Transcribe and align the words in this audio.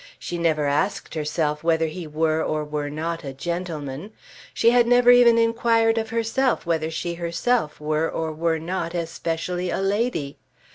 She 0.17 0.39
never 0.39 0.65
asked 0.65 1.13
herself 1.13 1.63
whether 1.63 1.85
he 1.85 2.07
were 2.07 2.41
or 2.43 2.63
were 2.65 2.89
not 2.89 3.23
a 3.23 3.33
gentleman. 3.33 4.13
She 4.51 4.71
had 4.71 4.87
never 4.87 5.11
even 5.11 5.37
inquired 5.37 5.99
of 5.99 6.09
herself 6.09 6.65
whether 6.65 6.89
she 6.89 7.13
herself 7.13 7.79
were 7.79 8.09
or 8.09 8.31
were 8.33 8.57
not 8.57 8.95
especially 8.95 9.69
a 9.69 9.77
lady. 9.77 10.39